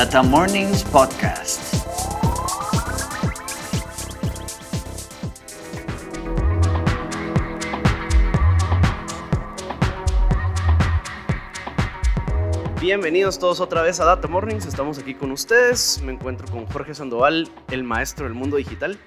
[0.00, 1.74] Data Mornings Podcast.
[12.80, 14.64] Bienvenidos todos otra vez a Data Mornings.
[14.64, 16.00] Estamos aquí con ustedes.
[16.02, 18.98] Me encuentro con Jorge Sandoval, el maestro del mundo digital.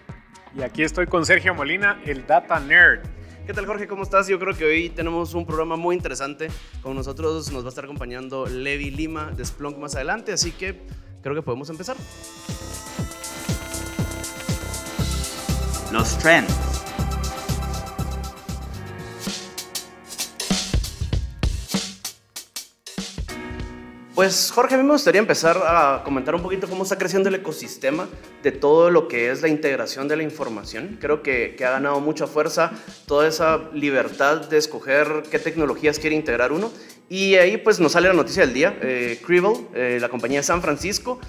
[0.55, 3.01] Y aquí estoy con Sergio Molina, el Data Nerd.
[3.45, 3.87] ¿Qué tal Jorge?
[3.89, 4.29] ¿Cómo estás?
[4.29, 6.47] Yo creo que hoy tenemos un programa muy interesante.
[6.81, 10.79] Con nosotros nos va a estar acompañando Levi Lima de Splunk más adelante, así que
[11.21, 11.97] creo que podemos empezar.
[15.91, 16.72] Los trends.
[24.15, 27.35] Pues Jorge, a mí me gustaría empezar a comentar un poquito cómo está creciendo el
[27.35, 28.07] ecosistema
[28.43, 30.99] de todo lo que es la integración de la información.
[31.01, 32.73] Creo que, que ha ganado mucha fuerza
[33.07, 36.71] toda esa libertad de escoger qué tecnologías quiere integrar uno
[37.09, 38.77] y ahí pues nos sale la noticia del día.
[38.81, 39.19] Eh,
[39.75, 41.19] eh, la compañía de San Francisco,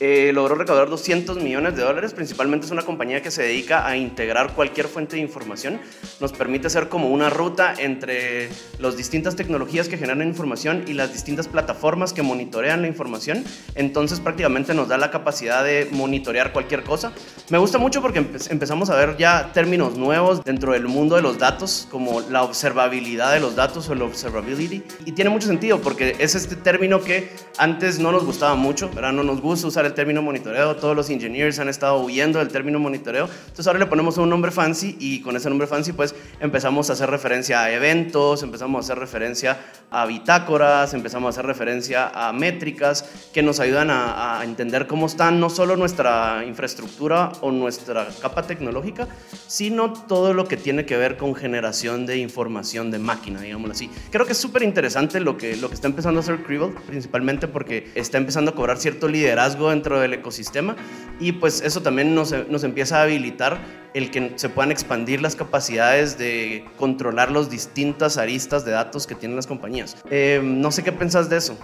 [0.00, 2.14] eh, logró recaudar 200 millones de dólares.
[2.14, 5.80] Principalmente es una compañía que se dedica a integrar cualquier fuente de información.
[6.20, 11.12] Nos permite hacer como una ruta entre las distintas tecnologías que generan información y las
[11.12, 13.44] distintas plataformas que monitorean la información.
[13.74, 17.12] Entonces prácticamente nos da la capacidad de monitorear cualquier cosa.
[17.50, 21.38] Me gusta mucho porque empezamos a ver ya términos nuevos dentro del mundo de los
[21.38, 24.82] datos, como la observabilidad de los datos o el observability.
[25.04, 29.12] Y tiene mucho sentido porque es este término que antes no nos gustaba mucho, ¿verdad?
[29.12, 32.78] No nos gusta usar el término monitoreo, todos los ingenieros han estado huyendo del término
[32.78, 36.90] monitoreo, entonces ahora le ponemos un nombre fancy y con ese nombre fancy pues empezamos
[36.90, 39.58] a hacer referencia a eventos, empezamos a hacer referencia
[39.90, 45.06] a bitácoras, empezamos a hacer referencia a métricas que nos ayudan a, a entender cómo
[45.06, 49.08] está no solo nuestra infraestructura o nuestra capa tecnológica,
[49.46, 53.90] sino todo lo que tiene que ver con generación de información de máquina, digámoslo así.
[54.10, 57.48] Creo que es súper interesante lo que, lo que está empezando a hacer Cribble, principalmente
[57.48, 60.76] porque está empezando a cobrar cierto liderazgo dentro del ecosistema
[61.20, 63.58] y pues eso también nos, nos empieza a habilitar
[63.94, 69.14] el que se puedan expandir las capacidades de controlar los distintas aristas de datos que
[69.14, 69.96] tienen las compañías.
[70.10, 71.56] Eh, no sé qué pensás de eso.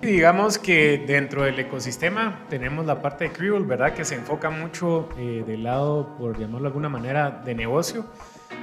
[0.00, 3.94] Digamos que dentro del ecosistema tenemos la parte de Cribble, ¿verdad?
[3.94, 8.04] Que se enfoca mucho eh, del lado, por llamarlo de alguna manera, de negocio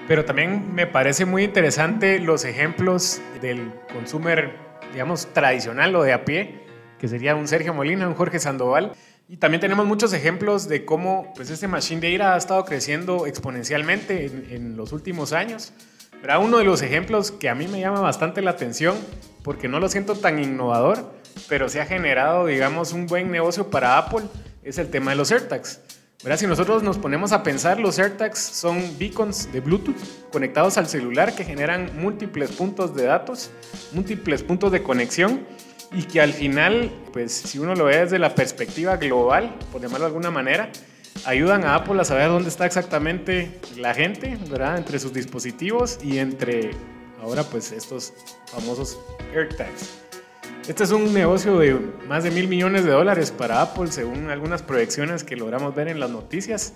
[0.08, 4.56] pero también me parece muy interesante los ejemplos del consumer,
[4.92, 6.62] digamos, tradicional o de a pie,
[7.00, 8.94] que sería un Sergio Molina, un Jorge Sandoval.
[9.28, 14.26] Y también tenemos muchos ejemplos de cómo pues, este Machine Data ha estado creciendo exponencialmente
[14.52, 15.74] en, los últimos años.
[16.22, 18.96] Pero uno de los ejemplos que a mí me llama bastante la atención,
[19.44, 21.12] porque no lo siento tan innovador,
[21.50, 24.26] pero se ha generado, digamos, un buen negocio para Apple,
[24.64, 25.82] es el tema de los AirTags.
[26.38, 29.96] Si nosotros nos ponemos a pensar, los AirTags son beacons de Bluetooth
[30.32, 33.52] conectados al celular que generan múltiples puntos de datos,
[33.94, 35.46] múltiples puntos de conexión
[35.92, 40.06] y que al final, pues si uno lo ve desde la perspectiva global, por llamarlo
[40.06, 40.70] de alguna manera,
[41.26, 44.78] ayudan a Apple a saber dónde está exactamente la gente, ¿verdad?
[44.78, 46.72] Entre sus dispositivos y entre
[47.22, 48.14] ahora pues estos
[48.48, 49.00] famosos
[49.34, 50.05] AirTags.
[50.68, 54.64] Este es un negocio de más de mil millones de dólares para Apple, según algunas
[54.64, 56.74] proyecciones que logramos ver en las noticias.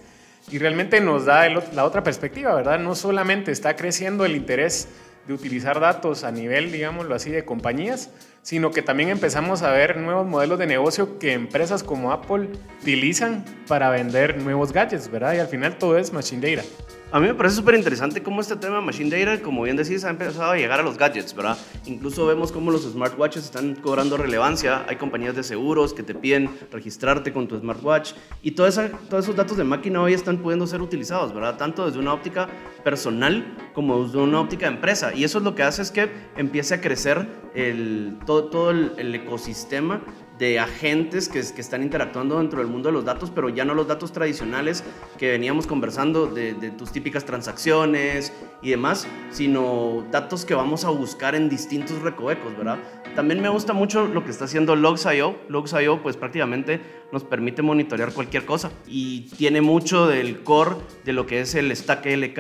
[0.52, 2.78] Y realmente nos da la otra perspectiva, ¿verdad?
[2.78, 4.90] No solamente está creciendo el interés
[5.28, 8.12] de utilizar datos a nivel, digámoslo así, de compañías,
[8.44, 12.50] sino que también empezamos a ver nuevos modelos de negocio que empresas como Apple
[12.82, 15.34] utilizan para vender nuevos gadgets, ¿verdad?
[15.34, 16.68] Y al final todo es machine data.
[17.12, 20.06] A mí me parece súper interesante cómo este tema de Machine Data, como bien decís,
[20.06, 21.58] ha empezado a llegar a los gadgets, ¿verdad?
[21.88, 24.86] Incluso vemos cómo los smartwatches están cobrando relevancia.
[24.88, 28.12] Hay compañías de seguros que te piden registrarte con tu smartwatch
[28.44, 31.58] y todos esos datos de máquina hoy están pudiendo ser utilizados, ¿verdad?
[31.58, 32.48] Tanto desde una óptica
[32.84, 35.12] personal como desde una óptica de empresa.
[35.12, 40.04] Y eso es lo que hace es que empiece a crecer el, todo, el ecosistema
[40.40, 43.74] de agentes que, que, están interactuando dentro del mundo de los datos, pero ya no
[43.74, 44.86] los datos tradicionales
[45.18, 51.36] que veníamos conversando de, tus típicas transacciones y demás, sino datos que vamos a buscar
[51.36, 52.80] en distintos recovecos, ¿verdad?
[53.16, 55.36] También me gusta mucho lo que está haciendo Logs.io.
[55.50, 56.80] Logs.io pues prácticamente
[57.12, 61.76] nos permite monitorear cualquier cosa y tiene mucho del core de lo que es el
[61.76, 62.40] stack LK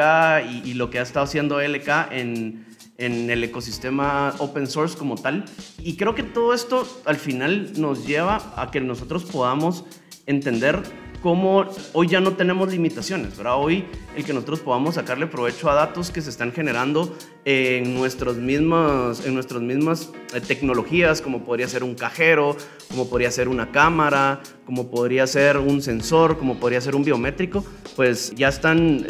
[0.49, 2.68] y, y lo que ha estado haciendo LK en
[2.99, 5.45] en el ecosistema open source como tal.
[5.79, 9.85] Y creo que todo esto al final nos lleva a que nosotros podamos
[10.27, 10.83] entender
[11.21, 13.57] cómo hoy ya no tenemos limitaciones, ¿verdad?
[13.57, 13.85] Hoy
[14.15, 17.15] el que nosotros podamos sacarle provecho a datos que se están generando
[17.45, 22.55] en, nuestros mismos, en nuestras mismas eh, tecnologías, como podría ser un cajero,
[22.89, 27.65] como podría ser una cámara, como podría ser un sensor, como podría ser un biométrico,
[27.95, 29.05] pues ya están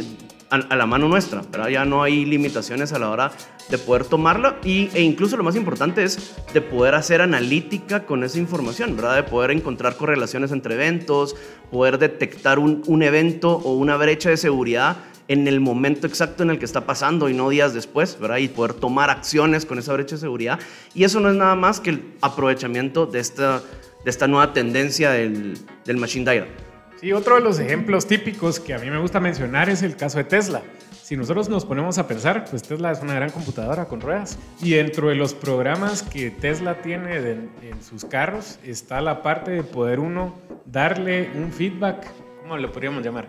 [0.50, 1.69] a, la mano nuestra, ¿verdad?
[1.69, 3.31] Ya no hay limitaciones a la hora
[3.69, 8.24] de poder tomarla y, e incluso lo más importante es de poder hacer analítica con
[8.24, 9.18] esa información, ¿verdad?
[9.18, 11.36] De poder encontrar correlaciones entre eventos,
[11.72, 14.98] poder detectar un, un evento o una brecha de seguridad
[15.28, 18.38] en el momento exacto en el que está pasando y no días después, ¿verdad?
[18.38, 20.60] Y poder tomar acciones con esa brecha de seguridad.
[20.96, 23.62] Y eso no es nada más que el aprovechamiento de esta,
[24.04, 25.56] de esta nueva tendencia del,
[25.86, 26.48] del Machine Data.
[27.00, 30.18] Sí, otro de los ejemplos típicos que a mí me gusta mencionar es el caso
[30.18, 30.62] de Tesla.
[31.01, 34.38] Si nosotros nos ponemos a pensar, pues Tesla es una gran computadora con ruedas.
[34.62, 39.63] Y dentro de los programas que Tesla tiene en sus carros está la parte de
[39.63, 40.36] poder uno
[40.66, 42.06] darle un feedback,
[42.42, 43.28] ¿cómo lo podríamos llamar?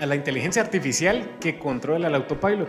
[0.00, 2.68] a la inteligencia artificial que controla el autopilot.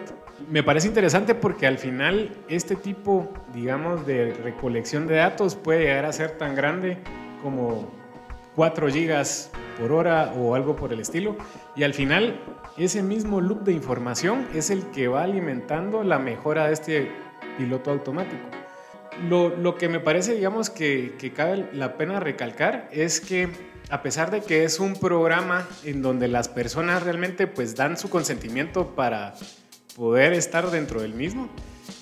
[0.49, 6.05] Me parece interesante porque al final este tipo, digamos, de recolección de datos puede llegar
[6.05, 6.97] a ser tan grande
[7.41, 7.91] como
[8.55, 11.35] 4 gigas por hora o algo por el estilo.
[11.75, 12.39] Y al final
[12.77, 17.11] ese mismo loop de información es el que va alimentando la mejora de este
[17.57, 18.43] piloto automático.
[19.29, 23.49] Lo, lo que me parece, digamos, que, que cabe la pena recalcar es que
[23.89, 28.09] a pesar de que es un programa en donde las personas realmente pues dan su
[28.09, 29.35] consentimiento para
[29.95, 31.49] poder estar dentro del mismo,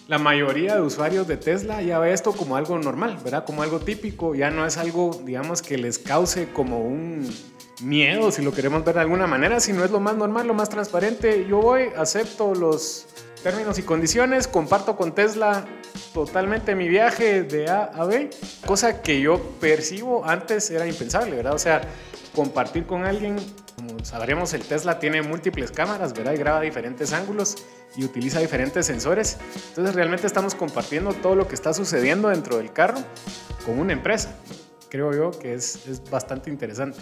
[0.08, 3.46] la mayoría de usuarios de Tesla ya ve esto como algo normal, ¿verdad?
[3.46, 7.30] Como algo típico, ya no es algo, digamos, que les cause como un
[7.82, 10.70] miedo, si lo queremos ver de alguna manera, sino es lo más normal, lo más
[10.70, 11.46] transparente.
[11.50, 13.08] Yo voy, acepto los
[13.44, 15.66] términos y condiciones, comparto con Tesla
[16.14, 18.30] totalmente mi viaje de A a B,
[18.66, 21.54] cosa que yo percibo antes era impensable, ¿verdad?
[21.54, 21.82] O sea,
[22.36, 23.36] compartir con alguien,
[23.76, 26.34] como sabremos, el Tesla tiene múltiples cámaras, ¿verdad?
[26.34, 27.56] Y graba diferentes ángulos
[27.96, 29.38] y utiliza diferentes sensores.
[29.70, 33.00] Entonces realmente estamos compartiendo todo lo que está sucediendo dentro del carro
[33.66, 34.36] con una empresa.
[34.90, 37.00] Creo yo que es, es bastante interesante.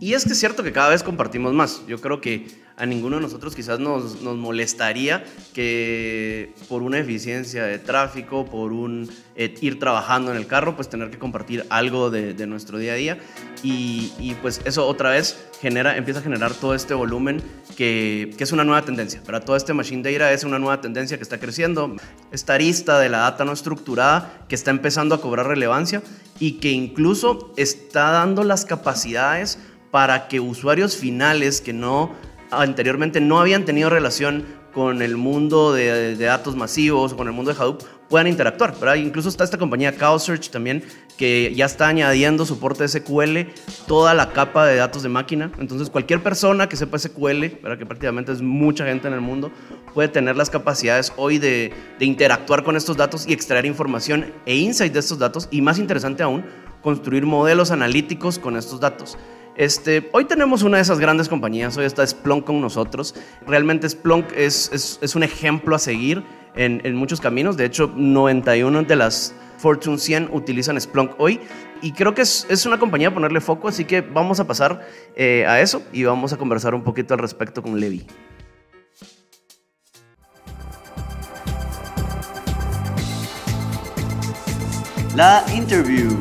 [0.00, 1.86] Y es que es cierto que cada vez compartimos más.
[1.86, 7.64] Yo creo que a ninguno de nosotros quizás nos, nos molestaría que por una eficiencia
[7.64, 12.10] de tráfico, por un eh, ir trabajando en el carro, pues tener que compartir algo
[12.10, 13.18] de, nuestro día a día.
[13.62, 17.42] Y, y, pues eso otra vez genera, empieza a generar todo este volumen
[17.76, 19.22] que, que, es una nueva tendencia.
[19.24, 21.96] Para todo este machine data es una nueva tendencia que está creciendo.
[22.32, 26.02] Esta arista de la data no estructurada que está empezando a cobrar relevancia
[26.38, 29.58] y que incluso está dando las capacidades
[29.90, 32.12] para que usuarios finales que no
[32.60, 37.52] anteriormente no habían tenido relación con el mundo de, datos masivos o con el mundo
[37.52, 38.74] de Hadoop puedan interactuar.
[38.78, 38.96] ¿verdad?
[38.96, 40.82] Incluso está esta compañía CowSearch también
[41.16, 43.52] que ya está añadiendo soporte SQL
[43.86, 45.52] toda la capa de datos de máquina.
[45.58, 47.78] Entonces cualquier persona que sepa SQL, ¿verdad?
[47.78, 49.52] que prácticamente es mucha gente en el mundo,
[49.94, 54.56] puede tener las capacidades hoy de, de interactuar con estos datos y extraer información e
[54.56, 56.44] insight de estos datos y más interesante aún,
[56.82, 59.16] construir modelos analíticos con estos datos.
[59.56, 63.14] Este, hoy tenemos una de esas grandes compañías, hoy está Splunk con nosotros.
[63.46, 66.24] Realmente Splunk es, un ejemplo a seguir
[66.56, 67.56] en, muchos caminos.
[67.56, 71.40] De hecho, 91 de las Fortune 100 utilizan Splunk hoy.
[71.82, 74.86] Y creo que es, es una compañía a ponerle foco, así que vamos a pasar
[75.14, 78.06] eh, a eso y vamos a conversar un poquito al respecto con Levi.
[85.14, 86.18] La interview.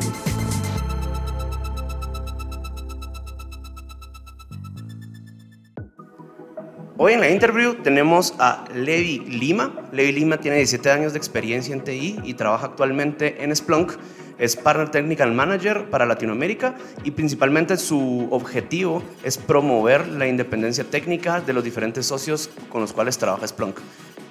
[7.05, 9.89] Hoy en la interview tenemos a Levi Lima.
[9.91, 13.91] Levi Lima tiene 17 años de experiencia en TI y trabaja actualmente en Splunk.
[14.39, 21.41] Es Partner Technical Manager para Latinoamérica y principalmente su objetivo es promover la independencia técnica
[21.41, 23.79] de los diferentes socios con los cuales trabaja Splunk.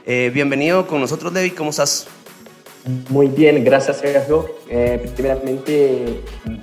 [0.06, 1.50] Eh, bienvenido con nosotros, Levi.
[1.50, 2.06] ¿Cómo estás?
[3.11, 4.49] Muy bien, gracias Sergio.
[4.70, 6.23] Eh, primeramente,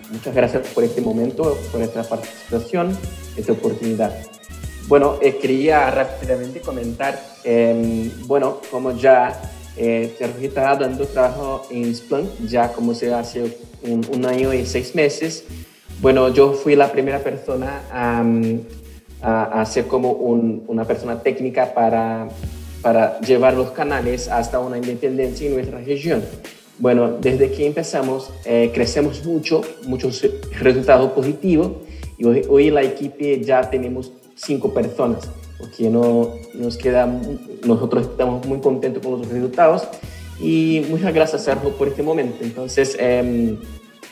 [0.10, 2.98] muchas gracias por este momento, por esta participación,
[3.38, 4.39] esta oportunidad.
[4.90, 9.40] Bueno, eh, quería rápidamente comentar, eh, bueno, como ya
[9.78, 14.66] eh, Sergio está dando trabajo en Splunk, ya como se hace un, un, año y
[14.66, 15.46] seis meses,
[16.02, 18.24] bueno, yo fui la primera persona a,
[19.22, 22.28] a, a ser como un, una persona técnica para,
[22.82, 26.24] para llevar los canales hasta una independencia en nuestra región.
[26.80, 30.26] Bueno, desde que empezamos, eh, crecemos mucho, muchos
[30.60, 31.74] resultados positivos
[32.18, 37.08] y hoy, hoy la equipo ya tenemos cinco personas, porque no, nos queda,
[37.66, 39.88] nosotros estamos muy contentos con los resultados
[40.40, 42.38] y muchas gracias Sergio por este momento.
[42.42, 43.58] Entonces eh,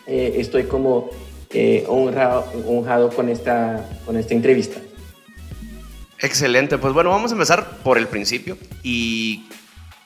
[0.06, 1.10] eh, estoy como
[1.52, 4.80] eh, honrado, honrado con, esta, con esta entrevista.
[6.20, 9.46] Excelente, pues bueno, vamos a empezar por el principio y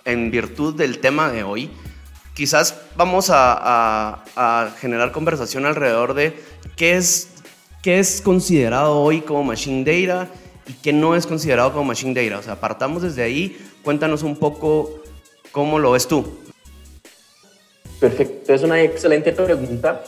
[0.06, 1.70] en virtud del tema de hoy,
[2.34, 6.38] quizás vamos a, a, a generar conversación alrededor de
[6.76, 7.30] qué es
[7.82, 10.30] qué es considerado hoy como machine data
[10.68, 12.40] y qué no es considerado como Machine Data?
[12.40, 15.02] O sea, partamos desde ahí, cuéntanos un poco
[15.52, 16.26] cómo lo ves tú.
[18.00, 20.04] Perfecto, es una excelente pregunta.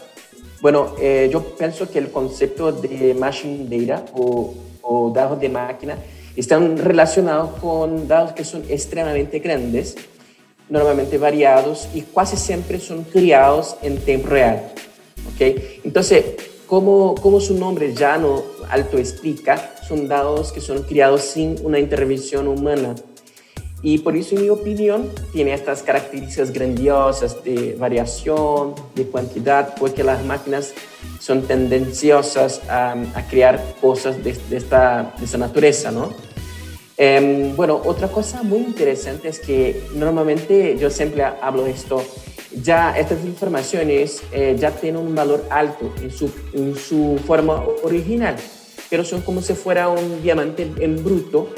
[0.62, 5.98] Bueno, eh, yo pienso que el concepto de Machine Data o, o datos de máquina
[6.36, 9.96] están relacionados con datos que son extremadamente grandes,
[10.70, 14.72] normalmente variados y casi siempre son criados en tiempo real.
[15.34, 15.82] ¿okay?
[15.84, 16.24] Entonces,
[16.74, 21.77] como, como su nombre ya no alto explica, son datos que son criados sin una
[21.77, 22.96] intervención humana.
[23.84, 30.03] Y por eso, en mi opinión, tiene estas características grandiosas de variación, de cantidad, porque
[30.03, 30.74] las máquinas
[31.20, 36.12] son tendenciosas a, a crear cosas de, de, esta, de esta naturaleza, ¿no?
[36.98, 42.03] Eh, bueno, otra cosa muy interesante es que normalmente yo siempre hablo de esto,
[42.62, 48.36] ya estas informaciones eh, ya tienen un valor alto en su, en su forma original,
[48.89, 51.50] pero son como si fuera un diamante en bruto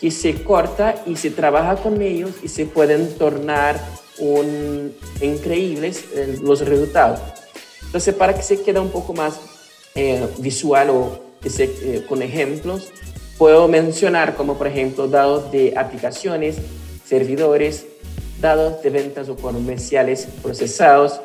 [0.00, 3.80] que se corta y se trabaja con ellos y se pueden tornar
[4.18, 7.20] un, increíbles eh, los resultados.
[7.84, 9.38] Entonces, para que se quede un poco más
[9.94, 12.90] eh, visual o eh, con ejemplos,
[13.36, 16.56] puedo mencionar como por ejemplo datos de aplicaciones,
[17.04, 17.86] servidores,
[18.42, 21.18] datos de ventas o comerciales procesados,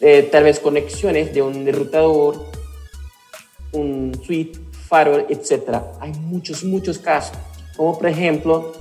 [0.00, 2.46] eh, tal vez conexiones de un enrutador,
[3.72, 5.82] un suite, firewall, etc.
[6.00, 7.36] Hay muchos, muchos casos
[7.78, 8.72] como por ejemplo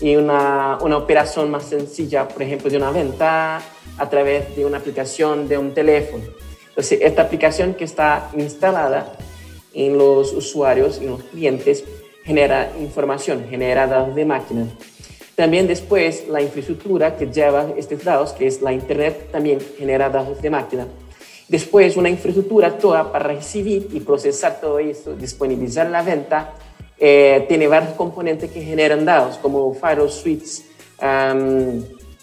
[0.00, 3.62] y una, una operación más sencilla, por ejemplo, de una venta
[3.96, 6.24] a través de una aplicación de un teléfono.
[6.68, 9.16] Entonces, esta aplicación que está instalada
[9.72, 11.84] en los usuarios, en los clientes,
[12.24, 14.66] genera información, genera datos de máquina.
[15.34, 20.40] También después la infraestructura que lleva estos datos, que es la Internet, también genera datos
[20.40, 20.86] de máquina.
[21.48, 26.54] Después una infraestructura toda para recibir y procesar todo esto, disponibilizar la venta
[26.98, 30.64] eh, tiene varios componentes que generan datos, como firewall suites,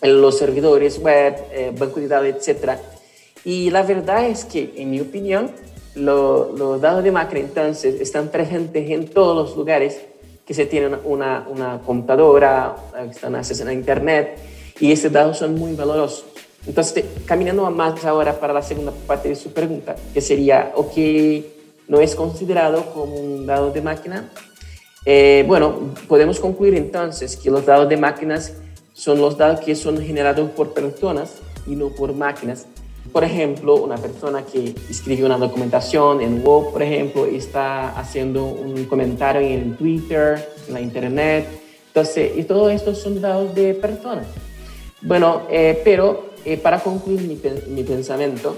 [0.02, 2.80] los servidores web, eh, banco de datos, etc.
[3.44, 5.52] Y la verdad es que, en mi opinión,
[5.96, 10.00] lo, los datos de máquina entonces están presentes en todos los lugares
[10.46, 14.38] que se tienen una, una computadora, que están acceso a Internet,
[14.80, 16.26] y esos datos son muy valorosos.
[16.66, 21.56] Entonces, caminando más ahora para la segunda parte de su pregunta, que sería, ¿o que
[21.88, 24.30] no es considerado como un dado de máquina?
[25.06, 28.54] Eh, bueno, podemos concluir entonces que los datos de máquinas
[28.94, 31.34] son los datos que son generados por personas
[31.66, 32.68] y no por máquinas.
[33.12, 38.86] Por ejemplo, una persona que escribe una documentación en Word, por ejemplo, está haciendo un
[38.86, 41.48] comentario en Twitter, en la Internet.
[41.88, 44.28] Entonces, y todo esto son datos de personas.
[45.02, 48.56] Bueno, eh, pero eh, para concluir mi, mi pensamiento,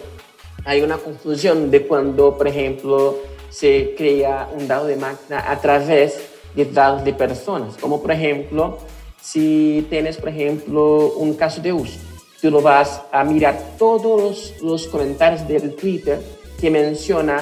[0.66, 3.18] hay una confusión de cuando, por ejemplo,
[3.50, 6.20] se crea un dado de máquina a través
[6.56, 8.80] de datos de personas, como por ejemplo,
[9.22, 12.00] si tienes, por ejemplo, un caso de uso,
[12.44, 16.20] tú lo vas a mirar todos los, los comentarios del Twitter
[16.60, 17.42] que menciona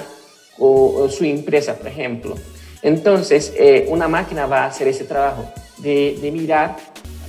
[0.59, 2.35] o, o su empresa, por ejemplo.
[2.83, 6.77] Entonces, eh, una máquina va a hacer ese trabajo de, de mirar,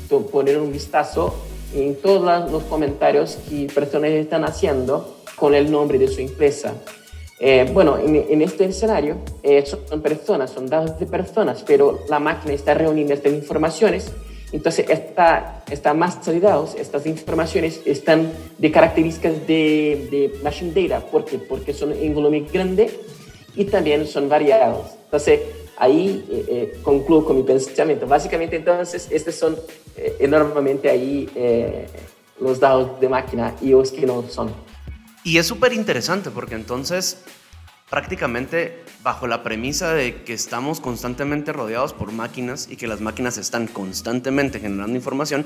[0.06, 1.34] de poner un vistazo
[1.74, 6.74] en todos los comentarios que personas están haciendo con el nombre de su empresa.
[7.40, 12.18] Eh, bueno, en, en, este escenario eh, son personas, son datos de personas, pero la
[12.18, 14.12] máquina está reuniendo estas informaciones.
[14.52, 21.04] Entonces, está, está más de datos, estas informaciones están de características de, de machine data.
[21.06, 21.38] ¿Por qué?
[21.38, 22.90] Porque son en volumen grande
[23.56, 24.90] y también son variados.
[25.04, 25.40] Entonces,
[25.76, 28.06] ahí eh, eh, concluyo con mi pensamiento.
[28.06, 29.56] Básicamente, entonces, estos son
[29.96, 31.28] eh, enormemente ahí
[32.40, 34.52] los datos de máquina y los que no son.
[35.24, 37.18] Y es súper interesante porque entonces
[37.92, 43.36] prácticamente bajo la premisa de que estamos constantemente rodeados por máquinas y que las máquinas
[43.36, 45.44] están constantemente generando información,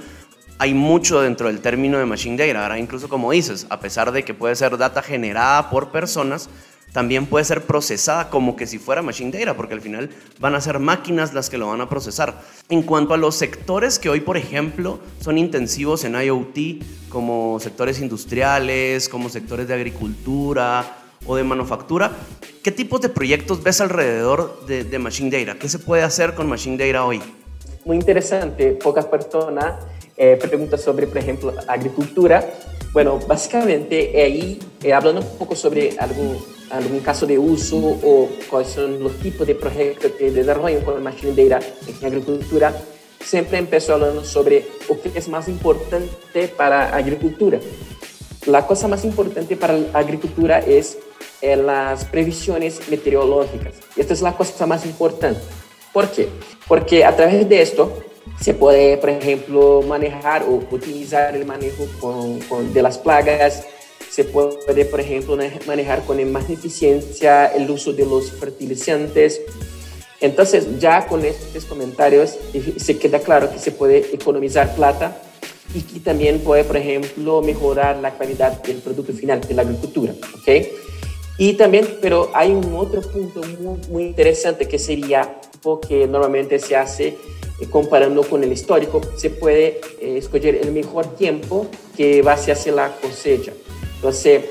[0.59, 2.63] hay mucho dentro del término de machine data.
[2.63, 6.49] Ahora, incluso como dices, a pesar de que puede ser data generada por personas,
[6.93, 10.61] también puede ser procesada como que si fuera machine data, porque al final van a
[10.61, 12.41] ser máquinas las que lo van a procesar.
[12.69, 18.01] En cuanto a los sectores que hoy, por ejemplo, son intensivos en IoT, como sectores
[18.01, 22.13] industriales, como sectores de agricultura o de manufactura,
[22.63, 25.59] ¿qué tipos de proyectos ves alrededor de, de machine data?
[25.59, 27.23] ¿Qué se puede hacer con machine data hoy?
[27.85, 29.75] Muy interesante, pocas personas
[30.17, 32.45] eh, preguntan sobre, por ejemplo, agricultura.
[32.93, 36.37] Bueno, básicamente ahí, eh, hablando un poco sobre algo
[36.71, 41.49] algún caso de uso o cuáles son los tipos de proyectos que desarrollan con Machine
[41.49, 42.75] Data en agricultura,
[43.21, 47.61] siempre empezó hablando sobre lo que es más importante para agricultura.
[48.47, 50.99] La cosa más importante para la agricultura es
[51.43, 53.75] eh, las previsiones meteorológicas.
[53.97, 55.41] Esta es la cosa más importante.
[55.93, 56.29] ¿Por qué?
[56.69, 58.05] Porque a través de esto
[58.41, 61.87] se puede, por ejemplo, manejar o utilizar el manejo
[62.73, 63.65] de las plagas,
[64.11, 65.37] se puede, por ejemplo,
[65.67, 69.41] manejar con más eficiencia el uso de los fertilizantes.
[70.21, 72.39] Entonces, ya con estos comentarios
[72.77, 75.21] se queda claro que se puede economizar plata
[75.75, 80.15] y que también puede, por ejemplo, mejorar la calidad del producto final de la agricultura.
[80.35, 80.67] ¿ok?
[81.39, 85.41] Y también, pero hay un otro punto muy, muy interesante que sería
[85.89, 91.17] que normalmente se hace eh, comparando con el histórico, se puede eh, escoger el mejor
[91.17, 93.53] tiempo que va a hacer la cosecha.
[93.97, 94.45] Entonces,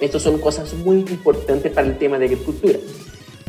[0.00, 2.78] estas son cosas muy importantes para el tema de agricultura.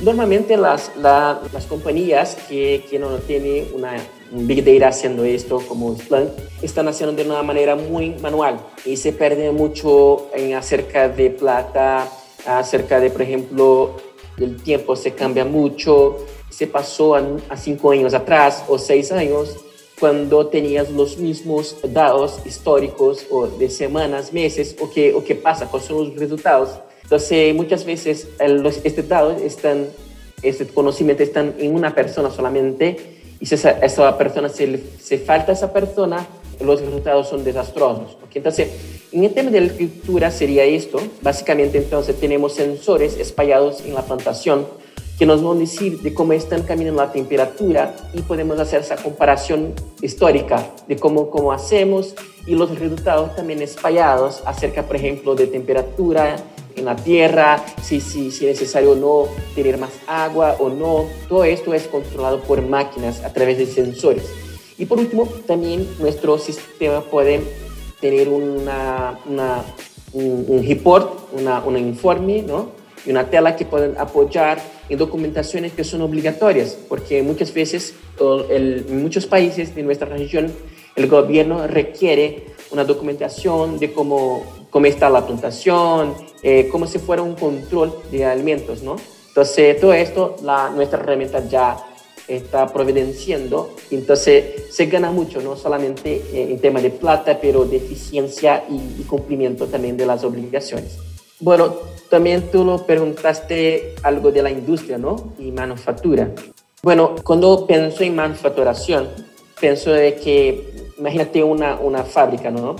[0.03, 5.95] Normalmente las, las compañías que, que, no tienen una un big data haciendo esto como
[5.95, 6.29] Splunk,
[6.61, 12.09] están haciendo de una manera muy manual y se pierde mucho en acerca de plata,
[12.45, 13.97] acerca de, por ejemplo,
[14.38, 19.57] el tiempo se cambia mucho, se pasó a, cinco años atrás o seis años
[20.00, 25.67] cuando tenías los mismos datos históricos o de semanas, meses, o qué, o qué pasa,
[25.67, 26.79] cuáles son los resultados.
[27.03, 29.88] Entonces, muchas veces los, estos datos están,
[30.41, 35.51] este conocimiento están en una persona solamente, y si esa, esa persona se, se falta
[35.51, 36.25] esa persona,
[36.63, 38.17] los resultados son desastrosos.
[38.33, 38.69] Entonces,
[39.12, 41.01] en el tema de la escritura sería esto.
[41.21, 44.67] Básicamente, entonces, tenemos sensores espallados en la plantación
[45.17, 48.95] que nos van a decir de cómo están caminando la temperatura y podemos hacer esa
[48.95, 52.15] comparación histórica de cómo, cómo hacemos
[52.48, 56.38] y los resultados también espallados acerca, por ejemplo, de temperatura
[56.75, 61.06] en la tierra, si, si, si es necesario o no tener más agua o no.
[61.28, 64.30] Todo esto es controlado por máquinas a través de sensores.
[64.78, 67.42] Y por último, también nuestro sistema puede
[68.00, 69.63] tener una, una
[70.13, 72.70] un, report, una, un informe, ¿no?
[73.06, 77.96] Y una tela que pueden apoyar en documentaciones que son obligatorias, porque muchas veces
[78.50, 80.51] en muchos países de nuestra región
[80.96, 86.13] el gobierno requiere una documentación de cómo, cómo está la plantación,
[86.44, 88.96] eh, como si fuera un control de alimentos, ¿no?
[89.27, 91.77] Entonces, todo esto, la, nuestra herramienta ya
[92.27, 93.72] está providenciando.
[93.90, 99.68] Entonces se gana mucho, no solamente en tema de plata, pero de eficiencia y, cumplimiento
[99.68, 100.98] también de las obligaciones.
[101.40, 101.74] Bueno,
[102.10, 105.34] también tú lo preguntaste algo de la industria, ¿no?
[105.40, 106.29] Y manufactura.
[106.84, 109.10] Bueno, cuando pienso en manufacturación,
[109.60, 112.75] pienso de que, imagínate una, una fábrica, ¿no?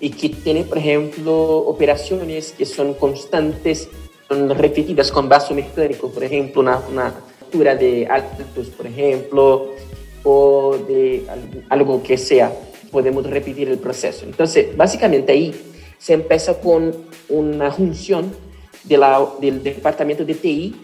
[0.00, 3.88] Y que tiene, por ejemplo, operaciones que son constantes,
[4.28, 6.80] son repetidas con vaso mecánico, por ejemplo, una,
[7.52, 9.68] una de altos, por ejemplo,
[10.24, 11.26] o de
[11.68, 12.50] algo que sea,
[12.90, 14.24] podemos repetir el proceso.
[14.24, 15.54] Entonces, básicamente ahí
[15.98, 16.92] se empieza con
[17.28, 18.32] una función
[18.84, 20.74] de la, del departamento de TI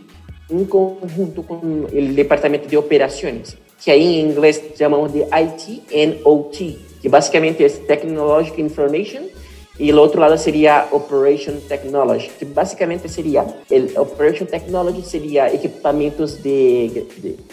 [0.51, 6.21] en conjunto con el departamento de operaciones, que ahí en inglés llamamos de IT and
[6.25, 6.57] OT,
[7.01, 9.25] que básicamente es Technological Information
[9.79, 16.43] y el otro lado sería Operation Technology, que básicamente sería, el Operation Technology sería equipamientos
[16.43, 17.07] de,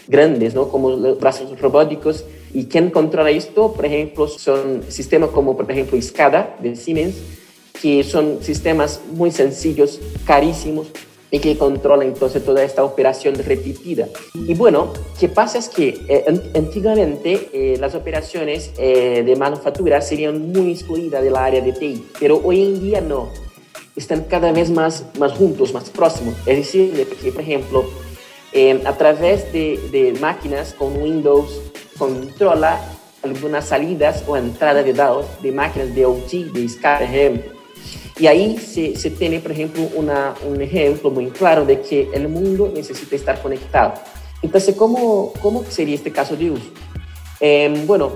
[0.08, 0.68] grandes, ¿no?
[0.68, 2.26] Como los brazos robóticos.
[2.54, 3.72] ¿Y quién controla esto?
[3.74, 7.16] Por ejemplo, son sistemas como, por ejemplo, SCADA de Siemens,
[7.82, 10.88] que son sistemas muy sencillos, carísimos,
[11.32, 14.08] y que controla entonces toda esta operación repetida.
[14.34, 20.52] Y bueno, ¿qué pasa es que eh, antiguamente eh, las operaciones eh, de manufactura serían
[20.52, 23.30] muy excluidas del área de TI, pero hoy en día no.
[23.96, 26.34] Están cada vez más, más juntos, más próximos.
[26.46, 27.86] Es decir, que, por ejemplo,
[28.86, 31.60] a través de, de máquinas con Windows
[31.98, 32.80] controla
[33.24, 37.59] algunas salidas o entradas de datos de máquinas de OT, de SCADA, ejemplo
[38.20, 42.28] y ahí se, se tiene, por ejemplo, una, un ejemplo muy claro de que el
[42.28, 43.94] mundo necesita estar conectado.
[44.42, 46.70] Entonces, ¿cómo, cómo sería este caso de uso?
[47.40, 48.12] Eh, bueno,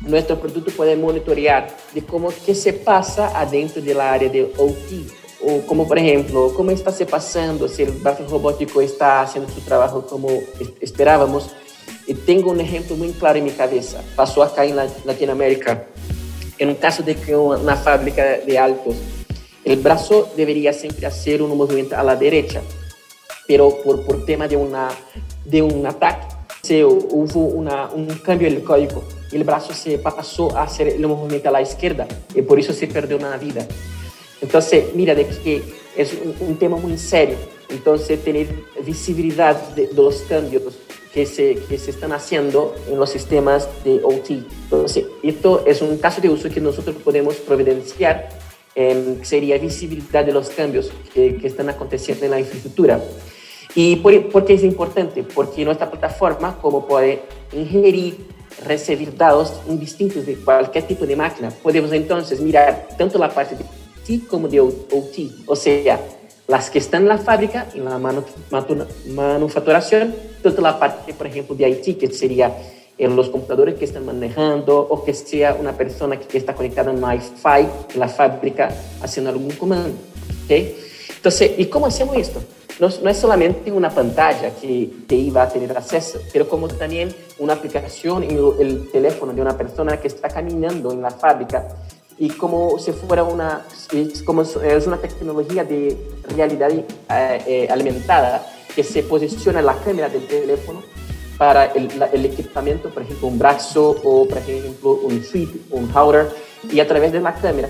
[0.00, 5.10] nuestro producto puede monitorear de cómo qué se pasa adentro de la área de OT,
[5.44, 9.60] o como por ejemplo, cómo está se pasando, si el brazo robótico está haciendo su
[9.60, 10.28] trabajo como
[10.80, 11.50] esperábamos.
[12.06, 14.02] Y tengo un ejemplo muy claro en mi cabeza.
[14.16, 15.84] Pasó acá en Latinoamérica,
[16.58, 18.96] en un caso de que una fábrica de autos
[19.64, 22.62] el brazo debería siempre hacer un movimiento a la derecha,
[23.46, 24.88] pero por, por tema de, una,
[25.44, 26.26] de un ataque
[26.62, 31.06] se, hubo una, un cambio en el código el brazo se pasó a hacer el
[31.06, 33.66] movimiento a la izquierda y por eso se perdió una vida.
[34.40, 35.62] Entonces, mira, de que
[35.96, 37.36] es un, tema muy serio.
[37.68, 38.48] Entonces, tener
[38.84, 40.62] visibilidad de, de los cambios
[41.14, 44.30] que se, que se, están haciendo en los sistemas de OT.
[44.64, 48.28] Entonces, esto es un caso de uso que nosotros podemos providenciar
[49.22, 53.00] sería visibilidad de los cambios que, que, están aconteciendo en la infraestructura.
[53.74, 55.22] ¿Y por, qué es importante?
[55.22, 58.26] Porque nuestra plataforma, como puede ingerir,
[58.66, 63.64] recibir datos indistintos de cualquier tipo de máquina, podemos entonces mirar tanto la parte de
[64.06, 65.98] T como de OT, o sea,
[66.48, 71.70] las que están en la fábrica, en la manufacturación, tanto la parte, por ejemplo, de
[71.70, 72.54] IT, que sería
[72.98, 77.02] en los computadores que están manejando o que sea una persona que está conectada en
[77.02, 79.96] Wi-Fi en la fábrica haciendo algún comando.
[80.44, 80.76] ¿okay?
[81.16, 82.42] Entonces, ¿y cómo hacemos esto?
[82.80, 87.14] No, no, es solamente una pantalla que te iba a tener acceso, pero como también
[87.38, 91.68] una aplicación en el teléfono de una persona que está caminando en la fábrica
[92.18, 93.64] y como si fuera una,
[94.24, 95.96] como es una tecnología de
[96.36, 100.82] realidad eh, eh, alimentada que se posiciona en la cámara del teléfono
[101.42, 106.28] para el, el, equipamiento, por ejemplo, un brazo o, por ejemplo, un sweep, un holder,
[106.70, 107.68] y a través de la cámara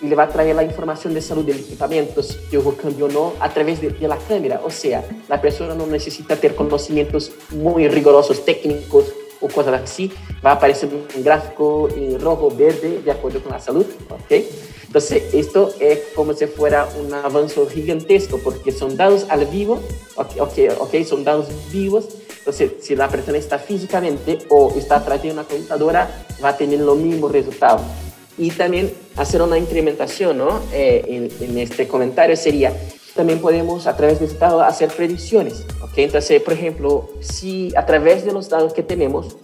[0.00, 3.08] y le va a traer la información de salud del equipamiento, si hubo cambio o
[3.08, 4.60] no, a través de, de, la cámara.
[4.64, 9.06] O sea, la persona no necesita tener conocimientos muy rigurosos técnicos
[9.40, 10.12] o cosas así,
[10.44, 14.44] va a aparecer un gráfico en rojo, verde, de acuerdo con la salud, ¿ok?
[14.86, 19.80] Entonces, esto es como si fuera un avance gigantesco, porque son datos al vivo,
[20.14, 22.04] ok, okay, okay son datos vivos,
[22.42, 26.80] entonces, si la persona está físicamente o está atrás de una computadora, va a tener
[26.80, 27.80] lo mismo resultado.
[28.36, 30.60] Y también hacer una incrementación ¿no?
[30.72, 32.72] Eh, en, este comentario sería,
[33.14, 35.64] también podemos a través de este estado hacer predicciones.
[35.82, 36.06] ¿okay?
[36.06, 39.36] Entonces, por ejemplo, si a través de los datos que tenemos,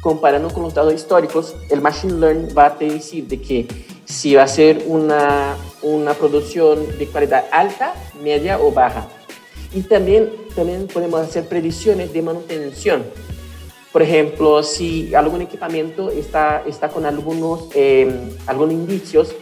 [0.00, 3.68] comparando con los datos históricos, el Machine Learning va a decir de que
[4.04, 9.08] si va a ser una, una producción de calidad alta, media o baja.
[9.74, 13.04] Y también, también podemos hacer predicciones de manutención.
[13.92, 18.10] Por ejemplo, si algún equipamiento está, está con algunos, eh,
[18.46, 19.34] algunos indicios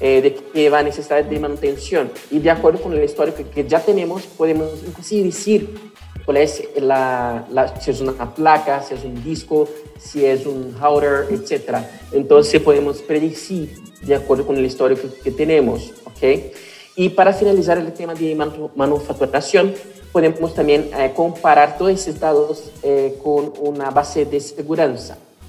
[0.00, 3.66] eh, de que va a necesitar de manutención y de acuerdo con el histórico que
[3.66, 5.90] ya tenemos, podemos inclusive decir
[6.24, 10.76] cuál es la, la, si es una placa, si es un disco, si es un
[10.80, 11.78] router, etc.
[12.12, 16.52] Entonces podemos predecir de acuerdo con el histórico que tenemos, ¿ok?
[16.98, 18.34] Y para finalizar el tema de
[18.74, 19.72] manufacturación,
[20.10, 24.92] podemos también eh, comparar todos esos datos eh, con una base de seguridad.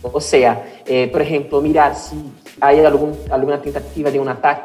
[0.03, 2.17] O sea, eh, por ejemplo, mirar si
[2.61, 4.61] hay algún, alguna tentativa de un ataque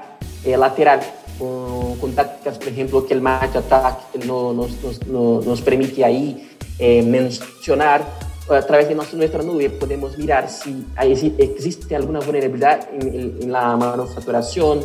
[0.59, 1.01] lateral
[1.39, 6.51] con, con, tácticas, por ejemplo, que el match attack no, nos, nos, nos, permite ahí
[6.79, 8.05] mencionar
[8.51, 13.75] a través de nuestra nube podemos mirar si hay, existe alguna vulnerabilidad en, en la
[13.75, 14.85] manufacturación,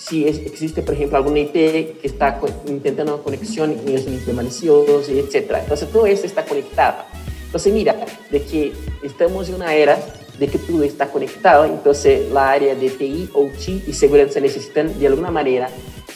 [0.00, 4.28] si existe, por ejemplo, alguna IP que está intentando una conexión y es un IP
[4.32, 5.56] malicioso, etc.
[5.60, 7.04] Entonces, todo eso está conectado.
[7.44, 7.96] Entonces, mira,
[8.30, 9.98] de que estamos en una era
[10.38, 15.06] de que todo está conectado, entonces la área de TI, OT y seguridad necesitan de
[15.06, 15.68] alguna manera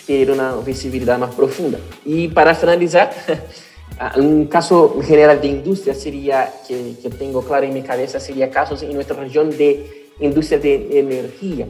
[0.06, 1.78] tener una visibilidad más profunda.
[2.06, 3.12] Y para finalizar,
[4.16, 8.82] un caso general de industria sería, que, que tengo claro en mi cabeza, sería casos
[8.82, 11.66] en nuestra región de industria de energía.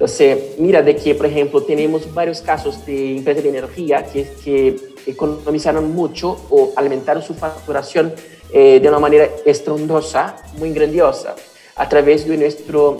[0.00, 4.74] Entonces, mira de que, por ejemplo, tenemos varios casos de empresas de energía que, que
[5.06, 8.14] economizaron mucho o alimentaron su facturación
[8.50, 11.36] eh, de una manera estrondosa, muy grandiosa,
[11.76, 12.96] a través de, nuestro,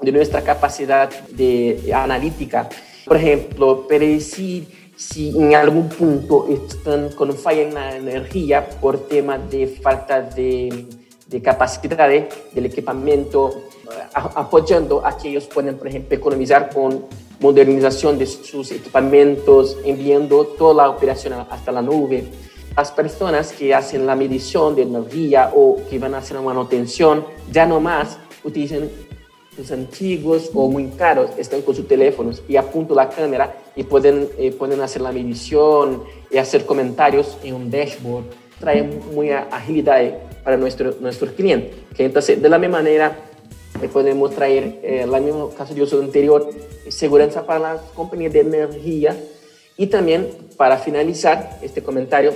[0.00, 2.66] de nuestra capacidad de analítica.
[3.04, 9.36] Por ejemplo, predecir si en algún punto están con falla en la energía por tema
[9.36, 10.86] de falta de,
[11.26, 13.64] de capacidad del equipamiento
[14.14, 17.04] apoyando a que ellos puedan, por ejemplo, economizar con
[17.40, 22.24] modernización de sus equipamientos, enviando toda la operación hasta la nube.
[22.76, 27.24] Las personas que hacen la medición de energía o que van a hacer la manutención,
[27.50, 28.88] ya no más utilizan
[29.56, 34.28] los antiguos o muy caros, están con sus teléfonos y apuntan la cámara y pueden,
[34.38, 38.24] eh, pueden hacer la medición y hacer comentarios en un dashboard.
[38.58, 40.00] Trae muy agilidad
[40.44, 41.74] para nuestro, nuestros clientes.
[41.98, 43.16] Entonces, de la misma manera,
[43.88, 46.48] podemos traer eh, el mismo caso de uso anterior,
[46.88, 49.16] seguridad para las compañías de energía.
[49.76, 52.32] Y también, para finalizar este comentario,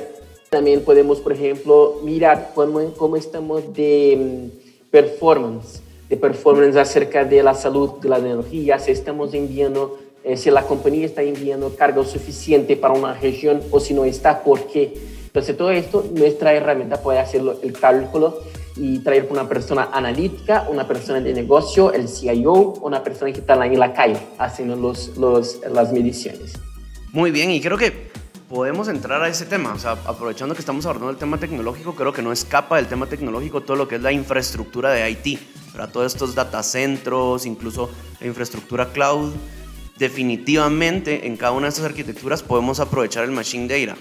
[0.51, 7.43] también podemos, por ejemplo, mirar cómo, cómo estamos de mm, performance, de performance acerca de
[7.43, 12.05] la salud de la energía, si estamos enviando, eh, si la compañía está enviando carga
[12.05, 14.95] suficiente para una región o si no está, ¿por qué?
[15.27, 18.39] Entonces, todo esto, nuestra herramienta puede hacer el cálculo
[18.77, 23.55] y traer una persona analítica, una persona de negocio, el CIO, una persona que está
[23.65, 26.53] en la calle haciendo los, los, las mediciones.
[27.13, 28.11] Muy bien, y creo que
[28.49, 32.13] podemos entrar a ese tema, o sea, aprovechando que estamos abordando el tema tecnológico, creo
[32.13, 35.41] que no escapa del tema tecnológico todo lo que es la infraestructura de IT,
[35.73, 39.33] para todos estos data centros, incluso la infraestructura cloud.
[39.99, 43.99] Definitivamente en cada una de estas arquitecturas podemos aprovechar el machine data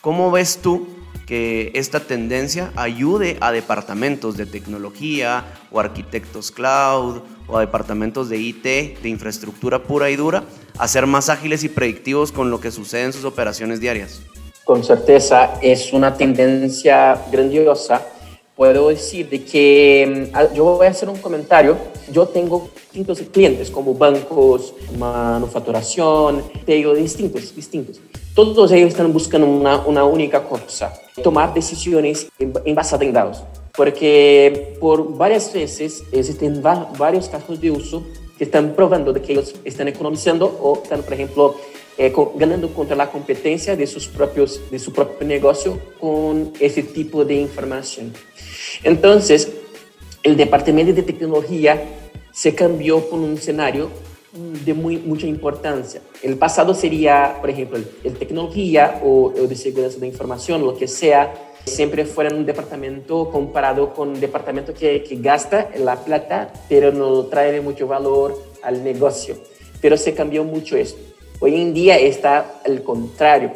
[0.00, 0.95] ¿Cómo ves tú
[1.26, 8.38] que esta tendencia ayude a departamentos de tecnología o arquitectos cloud o a departamentos de
[8.38, 8.62] IT,
[9.02, 10.44] de infraestructura pura y dura,
[10.78, 14.22] a ser más ágiles y predictivos con lo que sucede en sus operaciones diarias?
[14.64, 18.02] Con certeza es una tendencia grandiosa.
[18.54, 21.76] Puedo decir de que mm, yo voy a hacer un comentario.
[22.12, 28.00] Yo tengo distintos clientes como bancos, manufacturación, tengo distintos, distintos.
[28.34, 30.92] Todos ellos están buscando una, una única cosa,
[31.22, 32.28] tomar decisiones
[32.74, 33.42] basadas en datos.
[33.76, 38.02] Porque por varias veces existen varios casos de uso
[38.38, 41.56] que están probando de que ellos están economizando o están, por ejemplo,
[41.98, 47.24] eh, ganando contra la competencia de, sus propios, de su propio negocio con ese tipo
[47.24, 48.12] de información.
[48.82, 49.50] Entonces,
[50.26, 51.80] el departamento de tecnología
[52.32, 53.88] se cambió por un escenario
[54.64, 56.00] de muy, mucha importancia.
[56.20, 61.32] El pasado sería, por ejemplo, el, tecnología o, de seguridad de información, lo que sea,
[61.64, 67.26] siempre fuera un departamento comparado con un departamento que, que gasta la plata, pero no
[67.26, 69.36] trae mucho valor al negocio.
[69.80, 71.00] Pero se cambió mucho esto.
[71.38, 73.52] Hoy en día está al contrario.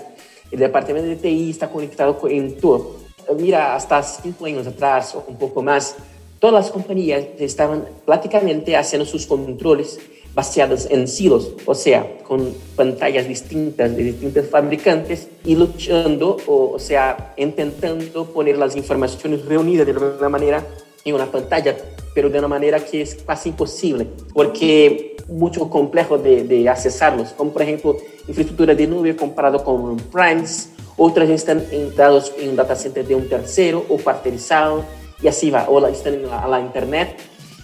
[0.52, 3.00] El departamento de TI está conectado con todo.
[3.38, 5.96] Mira, hasta cinco años atrás o un poco más,
[6.40, 10.00] todas las compañías estaban prácticamente haciendo sus controles
[10.34, 17.34] baseados en silos, o sea, con pantallas distintas de distintos fabricantes y luchando, o, sea,
[17.36, 20.64] intentando poner las informaciones reunidas de alguna manera
[21.04, 21.76] en una pantalla,
[22.14, 27.52] pero de una manera que es casi imposible, porque mucho complejo de, de accesarlos, como
[27.52, 27.96] por ejemplo
[28.28, 33.28] infraestructura de nube comparado con Primes, otras están en, dados en data center de un
[33.28, 34.84] tercero o parterizado,
[35.22, 37.16] y así va, o están en la, la internet.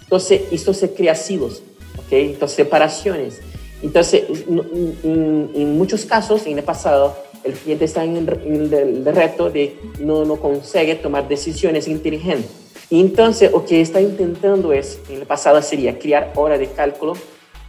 [0.03, 1.63] Entonces, esto se crea silos
[2.11, 3.41] entonces, separaciones.
[3.83, 10.25] Entonces, en, muchos casos, en el pasado, el cliente está en el, reto de no,
[10.25, 12.51] no consigue tomar decisiones inteligentes.
[12.91, 17.15] Entonces, lo que está intentando es, en el pasado sería crear hora de cálculo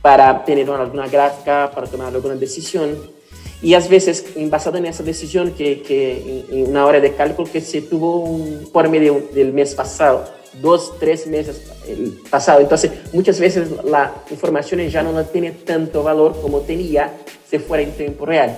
[0.02, 2.96] para tener alguna gráfica, para tomar alguna decisión.
[3.62, 7.62] Y a veces, basado en esa decisión, que, que en una hora de cálculo que
[7.62, 10.26] se tuvo un, por medio del mes pasado,
[10.62, 11.64] dos, tres meses
[12.30, 12.60] pasado.
[12.60, 17.14] Entonces, muchas veces la información ya no tiene tanto valor como tenía
[17.50, 18.56] si fuera en tiempo real.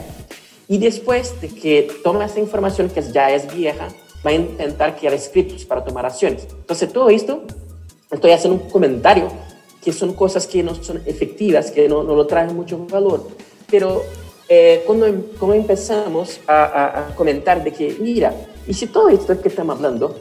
[0.67, 3.87] Y después de que toma esa información que ya es vieja,
[4.25, 6.47] va a intentar crear scripts para tomar acciones.
[6.51, 7.43] Entonces, todo esto,
[8.11, 9.29] estoy haciendo un comentario
[9.83, 13.27] que son cosas que no son efectivas, que no, no lo traen mucho valor.
[13.71, 14.03] Pero
[14.49, 18.33] eh, cuando, em, cuando, empezamos a, a, a comentar de que, mira,
[18.67, 20.15] y si todo esto que estamos hablando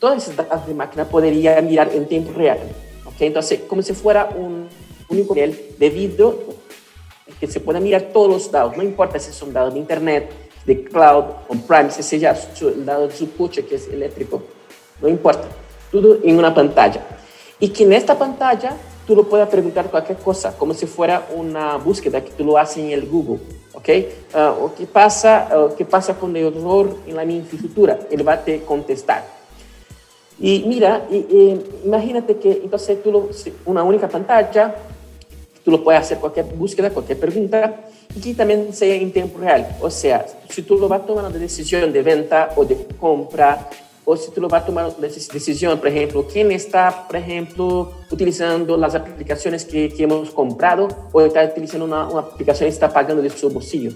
[0.00, 2.58] todas esas datos de máquina podría mirar en tiempo real.
[3.04, 3.28] ¿okay?
[3.28, 4.66] Entonces, como si fuera un
[5.08, 6.38] único nivel de vidrio
[7.38, 10.32] que se pueda mirar todos los datos, no importa si son datos de internet,
[10.64, 14.42] de cloud, on-prime, si sea el dado de su coche que es eléctrico,
[15.00, 15.48] no importa,
[15.92, 17.06] todo en una pantalla.
[17.58, 21.76] Y que en esta pantalla tú lo puedas preguntar cualquier cosa, como si fuera una
[21.76, 23.40] búsqueda que tú lo haces en el Google.
[23.72, 23.88] ¿Ok?
[24.34, 28.34] Uh, o qué pasa, uh, qué pasa con el error en la infraestructura, él va
[28.34, 29.24] a te contestar.
[30.38, 31.06] Y mira,
[31.84, 33.28] imagínate que entonces tú lo,
[33.66, 34.74] una única pantalla,
[35.62, 37.80] tú lo puedes hacer cualquier búsqueda, cualquier pregunta,
[38.14, 39.76] y que también sea en tiempo real.
[39.82, 43.68] O sea, si tú lo vas tomar una decisión de venta o de compra,
[44.04, 48.76] o si tú lo vas a tomar decisión, por ejemplo, quién está, por ejemplo, utilizando
[48.76, 53.30] las aplicaciones que, que hemos comprado o está utilizando una, aplicación y está pagando de
[53.30, 53.92] su bolsillo.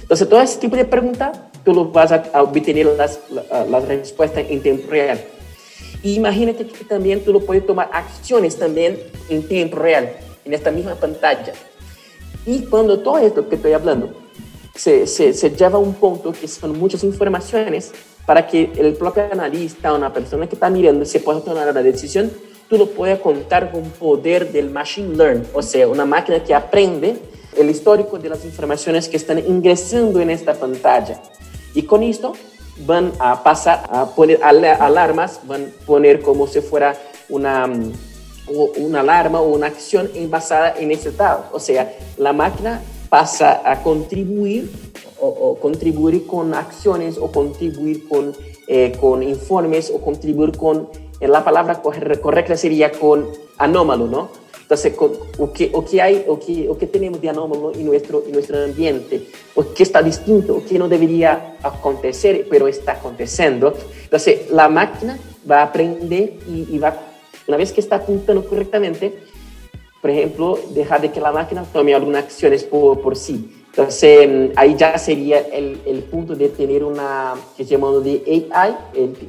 [0.00, 3.20] Entonces, todo ese tipo de preguntas, tú lo vas a, obtener las,
[3.68, 5.22] las respuestas en tiempo real.
[6.02, 10.70] Y imagínate que también tú lo puedes tomar acciones también en tiempo real, en esta
[10.70, 11.52] misma pantalla.
[12.44, 14.12] Y cuando todo esto que estoy hablando
[14.74, 17.92] se, se, se lleva a un punto que son muchas informaciones
[18.26, 21.82] para que el propio analista o una persona que está mirando se pueda tomar la
[21.82, 22.30] decisión,
[22.68, 27.16] tú lo puedes contar con poder del machine learn, o sea, una máquina que aprende
[27.56, 31.20] el histórico de las informaciones que están ingresando en esta pantalla.
[31.74, 32.34] Y con esto
[32.78, 36.96] van a pasar a poner alarmas, van a poner como si fuera
[37.28, 37.92] una, mm,
[38.78, 41.46] una alarma o una acción basada en ese estado.
[41.52, 44.70] O sea, la máquina pasa a contribuir
[45.26, 48.34] o, contribuir con acciones o contribuir con,
[48.68, 50.88] eh, con informes o contribuir con,
[51.20, 54.44] eh, la palabra correcta sería con anómalo, ¿no?
[54.64, 54.94] Entonces,
[55.38, 58.32] o que, o que hay, o que, o que tenemos de anómalo en nuestro, en
[58.32, 63.74] nuestro ambiente, o que está distinto, o que no debería acontecer, pero está aconteciendo.
[64.04, 66.96] Entonces, la máquina va a aprender y, va,
[67.46, 69.14] una vez que está apuntando correctamente,
[70.00, 73.63] por ejemplo, dejar de que la máquina tome algunas acciones por, por sí.
[73.76, 78.76] Entonces, mm, ahí ya sería el, el punto de tener una que llamamos de AI,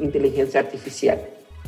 [0.02, 1.20] inteligencia artificial.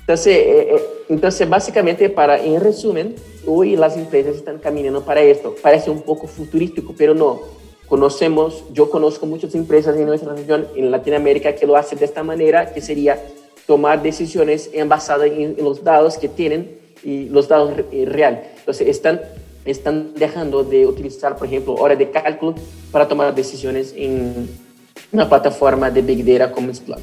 [0.08, 5.56] Entonces, eh, eh, entonces, básicamente, para, en resumen, hoy las empresas están caminando para esto.
[5.62, 7.42] Parece un poco futurístico, pero no.
[7.88, 12.24] Conocemos, yo conozco muchas empresas en nuestra región, en Latinoamérica, que lo hacen de esta
[12.24, 13.20] manera, que sería
[13.66, 18.44] tomar decisiones basadas en, en los datos que tienen y los datos eh, real.
[18.60, 19.20] Entonces, están
[19.68, 22.56] están dejando de utilizar, por ejemplo, horas de cálculo
[22.92, 24.50] para tomar decisiones en
[25.12, 27.02] una plataforma de Big Data como Splunk.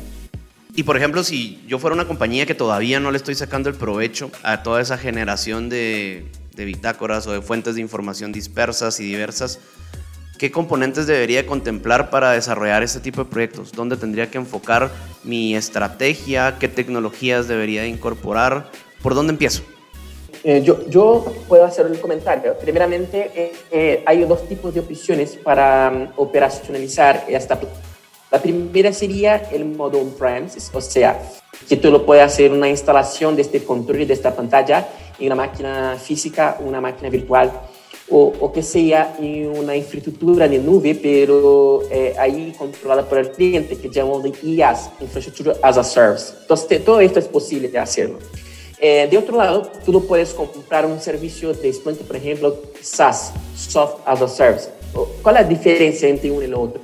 [0.77, 3.77] Y por ejemplo, si yo fuera una compañía que todavía no le estoy sacando el
[3.77, 9.05] provecho a toda esa generación de, de bitácoras o de fuentes de información dispersas y
[9.05, 9.61] diversas,
[10.37, 13.71] ¿qué componentes debería contemplar para desarrollar este tipo de proyectos?
[13.71, 14.91] ¿Dónde tendría que enfocar
[15.23, 16.57] mi estrategia?
[16.59, 18.69] ¿Qué tecnologías debería incorporar?
[19.01, 19.63] ¿Por dónde empiezo?
[20.47, 22.55] Eh, yo, yo, puedo hacer un comentario.
[22.59, 27.59] Primeramente, eh, eh, hay dos tipos de opciones para um, operacionalizar esta.
[28.31, 31.19] La primera sería el modo on-premises, o sea,
[31.67, 34.87] que tú lo puedes hacer una instalación de este control de esta pantalla
[35.19, 37.51] en una máquina física, una máquina virtual,
[38.11, 41.85] o, o que sea en una infraestructura de nube, pero
[42.19, 46.35] ahí controlada por el cliente, que llamamos de IaaS, Infrastructure as a Service.
[46.43, 48.19] Entonces, todo esto es posible de hacerlo.
[48.79, 53.33] Eh, de otro lado, tú no puedes comprar un servicio de Splunk, por ejemplo, SaaS,
[53.57, 54.69] Soft as a Service.
[55.23, 56.81] ¿Cuál es la diferencia entre uno y el otro?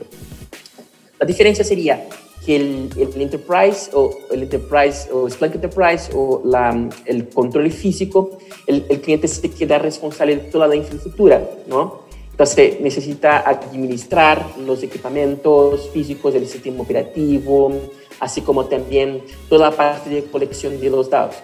[1.19, 2.09] La diferencia sería
[2.45, 8.87] que el, Enterprise o el Enterprise o Splunk Enterprise o la, el control físico, el,
[8.89, 12.01] el, cliente se queda responsable de toda la infraestructura, ¿no?
[12.31, 17.71] Entonces necesita administrar los equipamientos físicos del sistema operativo,
[18.19, 21.37] así como también toda la parte de colección de los datos.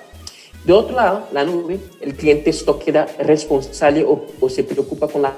[0.66, 5.32] De otro lado, la nube, el cliente esto queda responsable o, se preocupa con la,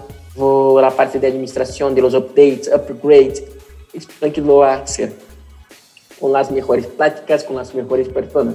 [0.80, 3.44] la, parte de administración de los updates, upgrades,
[4.32, 5.12] que lo va a hacer
[6.18, 8.54] con las mejores prácticas, con las mejores personas.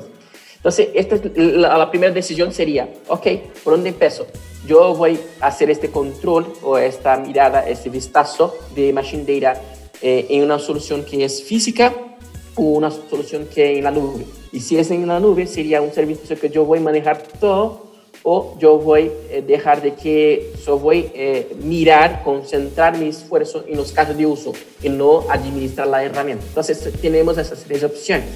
[0.55, 3.27] Entonces, esta la, la, primera decisión sería, ok,
[3.63, 4.25] ¿por dónde empiezo?
[4.65, 9.61] Yo voy a hacer este control o esta mirada, este vistazo de Machine Data
[10.01, 12.12] eh, en una solución que es física o
[12.55, 14.25] una solución que en la nube.
[14.51, 17.93] Y si es en la nube, sería un servicio que yo voy a manejar todo
[18.23, 23.09] o yo voy a eh, dejar de que yo voy a eh, mirar, concentrar mi
[23.09, 26.45] esfuerzo en los casos de uso y no administrar la herramienta.
[26.47, 28.29] Entonces tenemos esas tres opciones.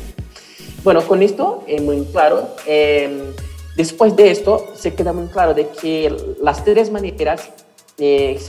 [0.83, 2.49] Bueno, con esto es muy claro.
[2.65, 3.33] Em,
[3.75, 7.49] después de esto, se queda muy claro de que las tres maneras
[7.99, 8.39] eh,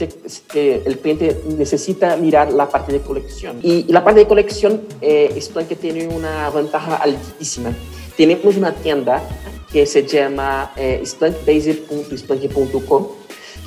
[0.85, 3.59] el cliente necesita mirar la parte de colección.
[3.63, 7.73] Y, la parte de colección, eh, que tiene una ventaja altísima.
[8.15, 9.23] Tenemos una tienda
[9.71, 11.01] que se llama eh,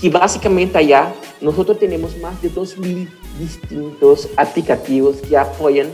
[0.01, 5.89] que básicamente allá nosotros tenemos más de 2.000 distintos aplicativos que apoyan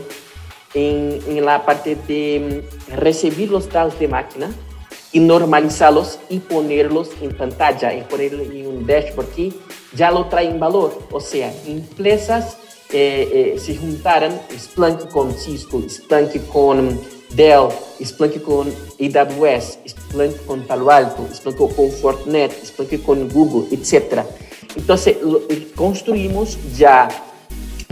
[0.73, 4.51] en, en la parte de mm, recibir los datos de máquina
[5.11, 9.53] y normalizarlos y ponerlos en pantalla, y ponerlos en un dashboard aquí
[9.95, 10.97] ya lo traen valor.
[11.11, 12.57] O sea, empresas
[12.91, 16.99] eh, eh, se juntaran Splunk con Cisco, Splunk con
[17.31, 17.69] Dell,
[18.03, 24.23] Splunk con AWS, Splunk con Palo Alto, Splunk con Fortinet, Splunk con Google, etc.
[24.75, 25.17] Entonces,
[25.75, 27.09] construimos ya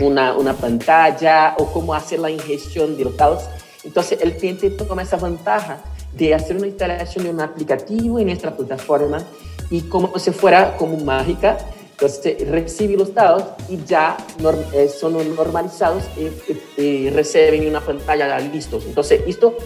[0.00, 3.44] una, una pantalla o cómo hacer la ingestión de los datos.
[3.84, 5.82] Entonces, el cliente toma esa ventaja
[6.18, 9.24] de hacer una instalación de un aplicativo en nuestra plataforma
[9.70, 11.58] y como si fuera como mágica,
[11.92, 14.16] entonces recibe los datos y ya
[14.72, 16.04] eh, son normalizados
[16.76, 18.84] y, reciben una pantalla listos.
[18.86, 19.56] Entonces esto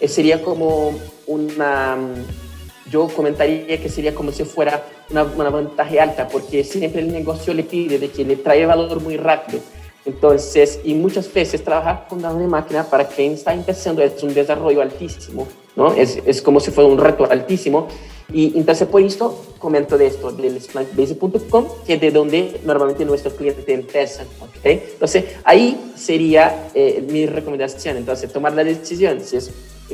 [0.00, 0.94] eh, sería como
[1.26, 7.02] una, mm, yo comentaría que sería como si fuera una, una ventaja alta, porque siempre
[7.02, 9.60] el negocio le pide de que le trae valor muy rápido.
[10.04, 14.32] Entonces, y muchas veces trabajar con datos de máquina para quien está empezando es un
[14.32, 15.46] desarrollo altísimo,
[15.78, 15.94] ¿no?
[15.94, 17.86] Es, es como si fuera un reto altísimo
[18.32, 23.34] y entonces por esto comento de esto, del splankbase.com, que es de donde normalmente nuestros
[23.34, 24.26] clientes empiezan.
[24.58, 24.82] ¿okay?
[24.92, 27.96] Entonces ahí sería eh, mi recomendación.
[27.96, 29.50] Entonces tomar la decisión si es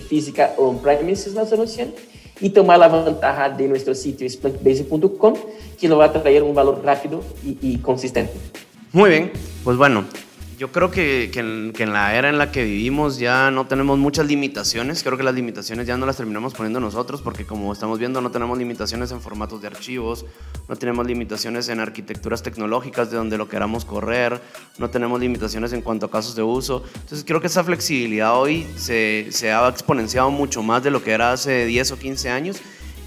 [0.09, 1.95] física o on-premise es la solución
[2.41, 5.35] y tomar la ventaja de nuestro sitio splankbase.com,
[5.79, 8.33] que nos va a traer un valor rápido y, y consistente.
[8.91, 9.33] Muy bien,
[9.63, 10.05] pues bueno,
[10.59, 14.27] yo creo que, que, en, la era en la que vivimos ya no tenemos muchas
[14.27, 15.03] limitaciones.
[15.03, 18.31] Creo que las limitaciones ya no las terminamos poniendo nosotros porque como estamos viendo no
[18.31, 20.25] tenemos limitaciones en formatos de archivos,
[20.69, 24.41] no tenemos limitaciones en arquitecturas tecnológicas de donde lo queramos correr,
[24.79, 26.85] no tenemos limitaciones en cuanto a casos de uso.
[26.95, 31.13] Entonces creo que esa flexibilidad hoy se, se ha exponenciado mucho más de lo que
[31.13, 32.57] era hace 10 o 15 años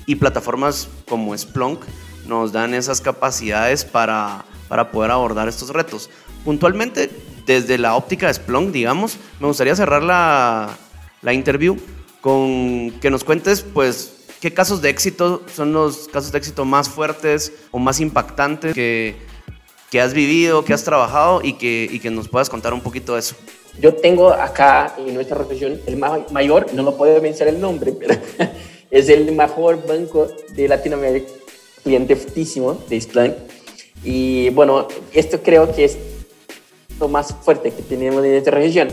[0.06, 1.82] y plataformas como Splunk
[2.28, 6.10] nos dan esas capacidades para para poder abordar estos retos.
[6.44, 7.10] Puntualmente,
[7.48, 10.78] desde la óptica de Splunk, digamos, me gustaría cerrar la,
[11.22, 11.78] la interview
[12.22, 16.90] con que nos cuentes, pues, qué casos de éxito son los casos de éxito más
[16.90, 19.16] fuertes o más impactantes que,
[19.90, 23.14] que has vivido, que has trabajado y que, y que nos puedas contar un poquito
[23.14, 23.36] de eso.
[23.80, 28.16] Yo tengo acá en nuestra región el mayor, no lo puedo mencionar el nombre, pero
[28.92, 31.32] es el mejor banco de Latinoamérica,
[31.84, 33.34] cliente fortísimo de Splunk.
[34.04, 35.98] Y bueno, esto creo que es
[37.00, 38.90] lo más fuerte que tenemos en esta región.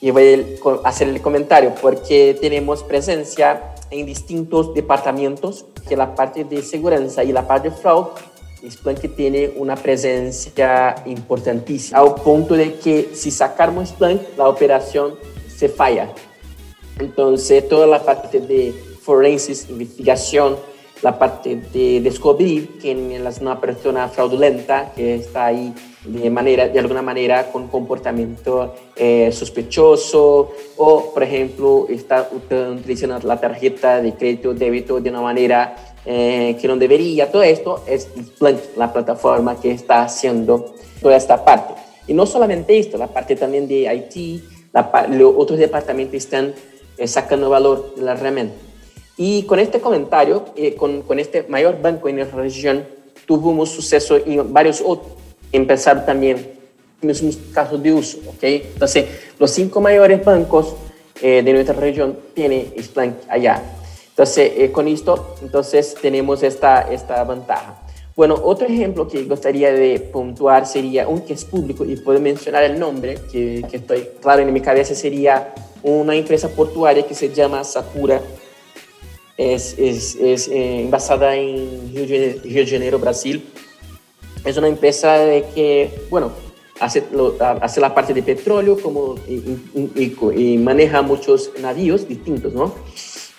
[0.00, 6.44] Y voy a hacer el comentario porque tenemos presencia en distintos departamentos, que la parte
[6.44, 8.10] de seguridad y la parte de fraude,
[8.68, 15.14] Splunk tiene una presencia importantísima, al punto de que si sacamos Splunk, la operación
[15.54, 16.10] se falla.
[16.98, 18.72] Entonces, toda la parte de
[19.02, 20.56] forenses, investigación,
[21.02, 25.74] la parte de descubrir quién es una persona fraudulenta que está ahí
[26.04, 33.40] de, manera, de alguna manera con comportamiento eh, sospechoso o, por ejemplo, está utilizando la
[33.40, 37.30] tarjeta de crédito o débito de una manera eh, que no debería.
[37.30, 38.08] Todo esto es
[38.76, 41.74] la plataforma que está haciendo toda esta parte.
[42.06, 44.44] Y no solamente esto, la parte también de IT,
[45.10, 46.52] los otros departamentos están
[46.98, 48.54] eh, sacando valor de la herramienta.
[49.16, 50.44] Y con este comentario,
[50.76, 52.84] con, con este mayor banco en la región,
[53.26, 55.23] tuvimos suceso en varios otros
[55.56, 56.54] empezar también
[57.00, 58.42] mismos casos de uso, ¿ok?
[58.42, 59.06] Entonces,
[59.38, 60.74] los cinco mayores bancos
[61.20, 63.62] eh, de nuestra región tienen Splunk allá.
[64.08, 67.80] Entonces, eh, con esto, entonces tenemos esta, esta ventaja.
[68.16, 72.62] Bueno, otro ejemplo que gustaría de puntuar sería un que es público y puedo mencionar
[72.62, 75.52] el nombre, que, que estoy claro en mi cabeza, sería
[75.82, 78.20] una empresa portuaria que se llama Sakura.
[79.36, 83.44] Es, es, es eh, basada en Rio de, Rio de Janeiro, Brasil
[84.44, 85.16] es una empresa
[85.54, 86.32] que, bueno,
[86.80, 87.04] hace,
[87.60, 92.74] hace la parte de petróleo como, y, maneja muchos navíos distintos, ¿no?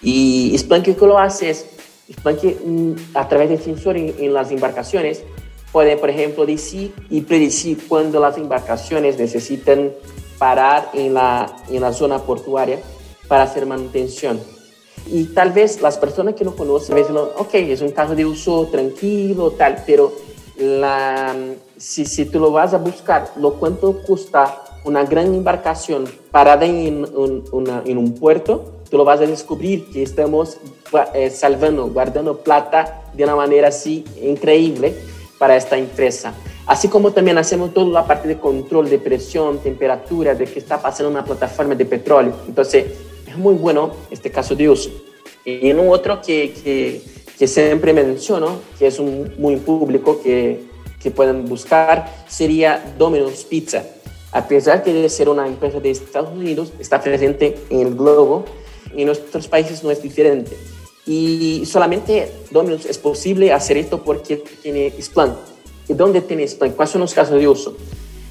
[0.01, 1.65] Y Splunk que lo hace es,
[2.11, 5.23] Splunk mm, a través de sensores en, las embarcaciones
[5.71, 9.91] puede, por ejemplo, decir y predecir cuando las embarcaciones necesitan
[10.37, 12.79] parar en la, en la zona portuaria
[13.27, 14.39] para hacer manutención.
[15.07, 18.67] Y tal vez las personas que no conocen, dicen, ok, es un caso de uso
[18.71, 20.13] tranquilo, tal, pero
[20.57, 21.35] la,
[21.77, 27.05] si, si tú lo vas a buscar, lo cuánto cuesta una gran embarcación parada en
[27.15, 27.43] un,
[27.85, 30.57] en un puerto, tú lo vas a descubrir que estamos
[31.13, 34.95] eh, salvando, guardando plata de una manera así increíble
[35.37, 36.33] para esta empresa.
[36.67, 40.81] Así como también hacemos toda la parte de control de presión, temperatura, de qué está
[40.81, 42.33] pasando en una plataforma de petróleo.
[42.47, 42.85] Entonces,
[43.27, 44.89] es muy bueno este caso de uso.
[45.43, 47.01] Y en un otro que, que
[47.37, 50.63] que siempre menciono, que es un muy público que,
[51.01, 53.83] que pueden buscar, sería Domino's Pizza.
[54.31, 58.45] A pesar de ser una empresa de Estados Unidos, está presente en el globo,
[58.95, 60.57] en nuestros países no es diferente.
[61.05, 65.35] Y solamente Domino's es posible hacer esto porque tiene Splunk.
[65.87, 66.75] ¿Y dónde tiene Splunk?
[66.75, 67.77] ¿Cuáles son los casos de uso?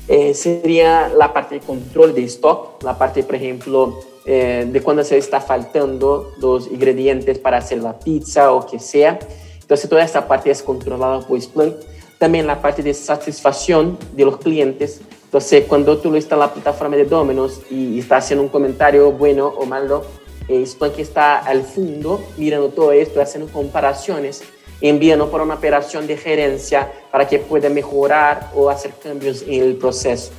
[0.09, 5.05] Eh, sería la parte de control de stock, la parte, por ejemplo, eh, de cuando
[5.05, 9.19] se está faltando los ingredientes para hacer la pizza o que sea.
[9.61, 11.75] Entonces toda esta parte es controlada por Splunk.
[12.19, 15.01] También la parte de satisfacción de los clientes.
[15.25, 19.13] Entonces cuando tú lo estás en la plataforma de Domino's y, está haciendo un comentario
[19.13, 20.05] bueno o malo,
[20.49, 24.43] eh, Splunk está al fondo mirando todo esto, haciendo comparaciones
[24.81, 29.77] enviando por una operación de gerencia para que pueda mejorar o hacer cambios en el
[29.77, 30.31] proceso.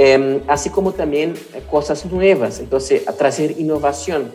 [0.00, 4.30] Em, así como también eh, cosas nuevas, entonces a traer innovación.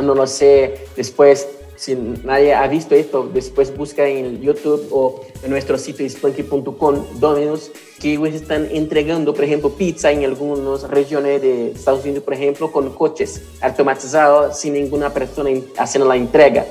[0.00, 5.50] No lo sé, después, si nadie ha visto esto, después busca en YouTube o en
[5.50, 11.72] nuestro sitio spunky.com, Domino's, que ellos están entregando, por ejemplo, pizza en algunas regiones de
[11.72, 16.64] Estados Unidos, por ejemplo, con coches automatizados sin ninguna persona haciendo la entrega.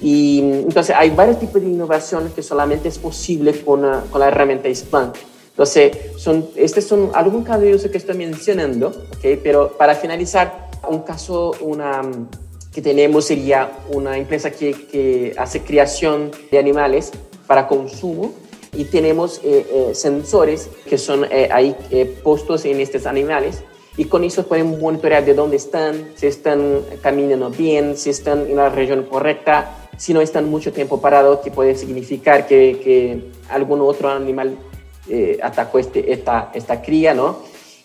[0.00, 4.68] Y entonces hay varios tipos de innovación que solamente es posible con, con la herramienta
[4.74, 5.14] Splunk.
[5.54, 9.38] Entonces, son, este son algunos casos que estoy mencionando, ¿okay?
[9.40, 12.02] pero para finalizar, un caso una,
[12.72, 17.12] que tenemos sería una empresa que, que hace creación de animales
[17.46, 18.34] para consumo
[18.72, 21.76] y tenemos eh, eh, sensores que son eh, ahí
[22.24, 23.62] puestos en estos animales
[23.96, 28.56] y con eso podemos monitorear de dónde están, si están caminando bien, si están en
[28.56, 33.80] la región correcta, si no están mucho tiempo parados, que puede significar que, que algún
[33.82, 34.58] otro animal
[35.08, 37.38] eh, atacó este, esta, esta cría, ¿no?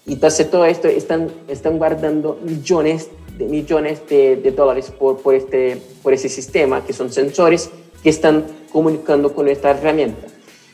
[0.07, 6.13] Entonces todo esto están, están guardando millones de, millones de, dólares por, por, este, por
[6.13, 7.69] ese sistema, que son sensores
[8.01, 10.27] que están comunicando con esta herramienta.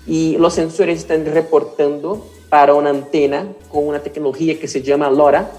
[0.07, 5.51] y los sensores están reportando para una antena con una tecnología que se llama LoRa,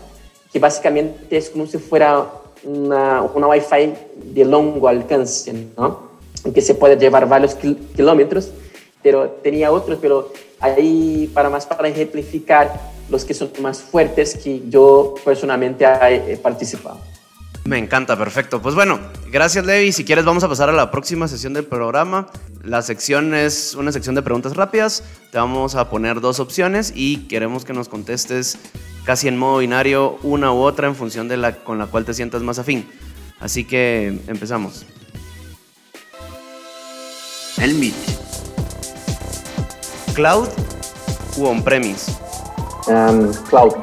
[0.52, 2.30] que básicamente es como si fuera
[2.64, 3.92] una, una Wi-Fi
[4.34, 6.06] de largo alcance, ¿no?
[6.52, 7.54] que se puede llevar varios
[7.96, 8.50] kilómetros,
[9.02, 12.72] pero tenía otros, pero ahí para más para ejemplificar
[13.08, 15.84] los que son más fuertes que yo personalmente
[16.28, 17.00] he participado.
[17.64, 18.62] Me encanta, perfecto.
[18.62, 19.00] Pues bueno,
[19.30, 19.90] gracias Levi.
[19.90, 22.28] Si quieres vamos a pasar a la próxima sesión del programa.
[22.62, 25.02] La sección es una sección de preguntas rápidas.
[25.32, 28.56] Te vamos a poner dos opciones y queremos que nos contestes
[29.04, 32.14] casi en modo binario una u otra en función de la con la cual te
[32.14, 32.88] sientas más afín.
[33.40, 34.86] Así que empezamos.
[37.58, 38.15] El Meet.
[40.16, 40.48] Cloud
[41.36, 42.10] u on-premise.
[42.88, 43.76] Um, cloud.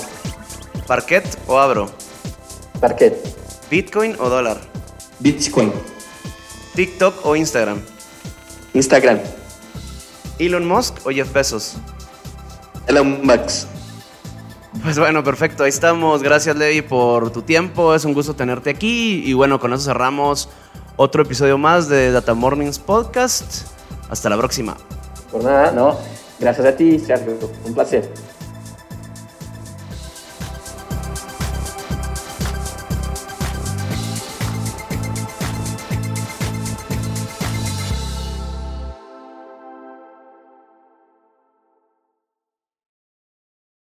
[0.87, 1.91] Parquet o Abro.
[2.81, 3.13] Parquet.
[3.69, 4.57] Bitcoin o dólar.
[5.19, 5.71] Bitcoin.
[6.73, 7.79] TikTok o Instagram.
[8.73, 9.19] Instagram.
[10.39, 11.75] Elon Musk o Jeff Bezos.
[12.87, 13.67] Elon Musk.
[14.81, 16.23] Pues bueno, perfecto, ahí estamos.
[16.23, 20.49] Gracias Levi por tu tiempo, es un gusto tenerte aquí y bueno, con eso cerramos
[20.95, 23.67] otro episodio más de Data Mornings Podcast.
[24.09, 24.75] Hasta la próxima.
[25.31, 26.12] Por nada, no.
[26.39, 27.37] Gracias a ti, Sergio.
[27.65, 28.09] Un placer.